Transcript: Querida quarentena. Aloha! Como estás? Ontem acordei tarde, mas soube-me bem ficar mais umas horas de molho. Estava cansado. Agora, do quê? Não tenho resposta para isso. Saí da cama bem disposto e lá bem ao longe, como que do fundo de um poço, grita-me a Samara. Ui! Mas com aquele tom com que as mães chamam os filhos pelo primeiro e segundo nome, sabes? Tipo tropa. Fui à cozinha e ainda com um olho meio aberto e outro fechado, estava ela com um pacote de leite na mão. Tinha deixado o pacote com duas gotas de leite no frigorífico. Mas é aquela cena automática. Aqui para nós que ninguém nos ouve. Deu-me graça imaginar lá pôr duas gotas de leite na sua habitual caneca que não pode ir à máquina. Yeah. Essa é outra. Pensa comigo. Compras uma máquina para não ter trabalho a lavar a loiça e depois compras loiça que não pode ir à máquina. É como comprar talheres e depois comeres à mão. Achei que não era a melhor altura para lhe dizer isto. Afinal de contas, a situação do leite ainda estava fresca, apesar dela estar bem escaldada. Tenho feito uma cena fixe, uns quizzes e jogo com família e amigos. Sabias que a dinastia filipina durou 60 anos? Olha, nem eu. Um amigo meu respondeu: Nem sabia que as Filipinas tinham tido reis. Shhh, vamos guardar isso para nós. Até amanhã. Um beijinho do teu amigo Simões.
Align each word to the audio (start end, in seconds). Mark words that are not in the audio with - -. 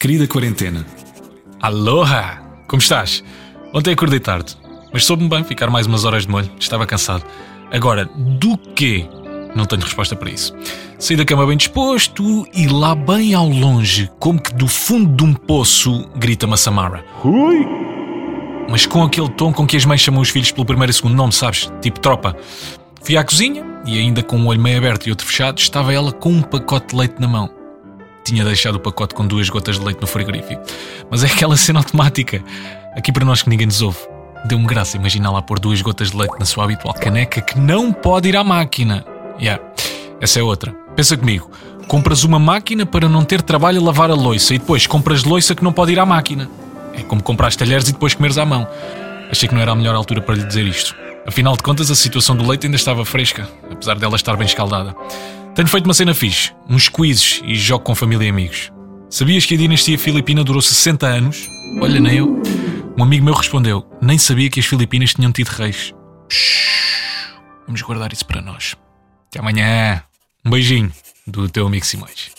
Querida 0.00 0.28
quarentena. 0.28 0.86
Aloha! 1.60 2.40
Como 2.68 2.80
estás? 2.80 3.24
Ontem 3.74 3.94
acordei 3.94 4.20
tarde, 4.20 4.56
mas 4.92 5.04
soube-me 5.04 5.28
bem 5.28 5.42
ficar 5.42 5.70
mais 5.70 5.88
umas 5.88 6.04
horas 6.04 6.22
de 6.22 6.30
molho. 6.30 6.48
Estava 6.56 6.86
cansado. 6.86 7.24
Agora, 7.72 8.08
do 8.14 8.56
quê? 8.56 9.08
Não 9.56 9.64
tenho 9.64 9.82
resposta 9.82 10.14
para 10.14 10.30
isso. 10.30 10.54
Saí 11.00 11.16
da 11.16 11.24
cama 11.24 11.44
bem 11.48 11.56
disposto 11.56 12.46
e 12.54 12.68
lá 12.68 12.94
bem 12.94 13.34
ao 13.34 13.48
longe, 13.48 14.08
como 14.20 14.40
que 14.40 14.54
do 14.54 14.68
fundo 14.68 15.16
de 15.16 15.24
um 15.24 15.34
poço, 15.34 16.08
grita-me 16.14 16.54
a 16.54 16.56
Samara. 16.56 17.04
Ui! 17.24 17.66
Mas 18.70 18.86
com 18.86 19.02
aquele 19.02 19.30
tom 19.30 19.52
com 19.52 19.66
que 19.66 19.76
as 19.76 19.84
mães 19.84 20.00
chamam 20.00 20.20
os 20.20 20.30
filhos 20.30 20.52
pelo 20.52 20.64
primeiro 20.64 20.92
e 20.92 20.94
segundo 20.94 21.16
nome, 21.16 21.32
sabes? 21.32 21.72
Tipo 21.82 21.98
tropa. 21.98 22.36
Fui 23.02 23.16
à 23.16 23.24
cozinha 23.24 23.66
e 23.84 23.98
ainda 23.98 24.22
com 24.22 24.38
um 24.38 24.46
olho 24.46 24.60
meio 24.60 24.78
aberto 24.78 25.08
e 25.08 25.10
outro 25.10 25.26
fechado, 25.26 25.58
estava 25.58 25.92
ela 25.92 26.12
com 26.12 26.30
um 26.30 26.42
pacote 26.42 26.90
de 26.90 26.96
leite 26.96 27.16
na 27.18 27.26
mão. 27.26 27.57
Tinha 28.28 28.44
deixado 28.44 28.74
o 28.74 28.78
pacote 28.78 29.14
com 29.14 29.26
duas 29.26 29.48
gotas 29.48 29.78
de 29.78 29.84
leite 29.86 30.02
no 30.02 30.06
frigorífico. 30.06 30.62
Mas 31.10 31.24
é 31.24 31.26
aquela 31.28 31.56
cena 31.56 31.80
automática. 31.80 32.44
Aqui 32.94 33.10
para 33.10 33.24
nós 33.24 33.40
que 33.40 33.48
ninguém 33.48 33.66
nos 33.66 33.80
ouve. 33.80 33.96
Deu-me 34.44 34.66
graça 34.66 34.98
imaginar 34.98 35.30
lá 35.30 35.40
pôr 35.40 35.58
duas 35.58 35.80
gotas 35.80 36.10
de 36.10 36.16
leite 36.18 36.34
na 36.38 36.44
sua 36.44 36.64
habitual 36.64 36.92
caneca 36.92 37.40
que 37.40 37.58
não 37.58 37.90
pode 37.90 38.28
ir 38.28 38.36
à 38.36 38.44
máquina. 38.44 39.02
Yeah. 39.40 39.64
Essa 40.20 40.40
é 40.40 40.42
outra. 40.42 40.72
Pensa 40.94 41.16
comigo. 41.16 41.50
Compras 41.86 42.22
uma 42.22 42.38
máquina 42.38 42.84
para 42.84 43.08
não 43.08 43.24
ter 43.24 43.40
trabalho 43.40 43.80
a 43.80 43.84
lavar 43.84 44.10
a 44.10 44.14
loiça 44.14 44.54
e 44.54 44.58
depois 44.58 44.86
compras 44.86 45.24
loiça 45.24 45.54
que 45.54 45.64
não 45.64 45.72
pode 45.72 45.92
ir 45.92 45.98
à 45.98 46.04
máquina. 46.04 46.50
É 46.92 47.00
como 47.00 47.22
comprar 47.22 47.54
talheres 47.54 47.88
e 47.88 47.92
depois 47.92 48.12
comeres 48.12 48.36
à 48.36 48.44
mão. 48.44 48.68
Achei 49.30 49.48
que 49.48 49.54
não 49.54 49.62
era 49.62 49.72
a 49.72 49.74
melhor 49.74 49.94
altura 49.94 50.20
para 50.20 50.34
lhe 50.34 50.44
dizer 50.44 50.66
isto. 50.66 50.94
Afinal 51.26 51.56
de 51.56 51.62
contas, 51.62 51.90
a 51.90 51.94
situação 51.94 52.36
do 52.36 52.46
leite 52.46 52.66
ainda 52.66 52.76
estava 52.76 53.06
fresca, 53.06 53.48
apesar 53.70 53.98
dela 53.98 54.16
estar 54.16 54.36
bem 54.36 54.46
escaldada. 54.46 54.94
Tenho 55.58 55.66
feito 55.66 55.86
uma 55.86 55.94
cena 55.94 56.14
fixe, 56.14 56.54
uns 56.68 56.88
quizzes 56.88 57.42
e 57.44 57.56
jogo 57.56 57.82
com 57.82 57.92
família 57.92 58.26
e 58.26 58.30
amigos. 58.30 58.70
Sabias 59.10 59.44
que 59.44 59.54
a 59.54 59.58
dinastia 59.58 59.98
filipina 59.98 60.44
durou 60.44 60.62
60 60.62 61.04
anos? 61.04 61.48
Olha, 61.80 61.98
nem 61.98 62.18
eu. 62.18 62.40
Um 62.96 63.02
amigo 63.02 63.24
meu 63.24 63.34
respondeu: 63.34 63.84
Nem 64.00 64.16
sabia 64.18 64.48
que 64.48 64.60
as 64.60 64.66
Filipinas 64.66 65.14
tinham 65.14 65.32
tido 65.32 65.48
reis. 65.48 65.92
Shhh, 66.30 67.34
vamos 67.66 67.82
guardar 67.82 68.12
isso 68.12 68.24
para 68.24 68.40
nós. 68.40 68.76
Até 69.26 69.40
amanhã. 69.40 70.00
Um 70.44 70.50
beijinho 70.50 70.92
do 71.26 71.48
teu 71.48 71.66
amigo 71.66 71.84
Simões. 71.84 72.37